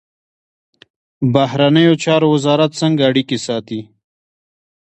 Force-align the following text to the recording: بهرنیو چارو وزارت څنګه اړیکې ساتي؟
بهرنیو 1.33 1.93
چارو 2.03 2.27
وزارت 2.35 2.71
څنګه 2.81 3.01
اړیکې 3.09 3.37
ساتي؟ 3.45 3.79